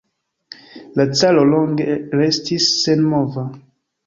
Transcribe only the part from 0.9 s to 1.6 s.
La caro